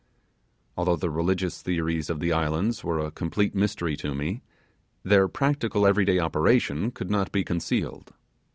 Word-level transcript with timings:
Although 0.75 0.95
the 0.95 1.11
religious 1.11 1.61
theories 1.61 2.09
of 2.09 2.19
the 2.19 2.33
islands 2.33 2.83
were 2.83 2.97
a 2.97 3.11
complete 3.11 3.53
mystery 3.53 3.95
to 3.97 4.15
me, 4.15 4.41
their 5.03 5.27
practical 5.27 5.85
every 5.85 6.05
day 6.05 6.17
operation 6.17 6.89
could 6.89 7.11
not 7.11 7.31
be 7.31 7.43
concealed. 7.43 8.11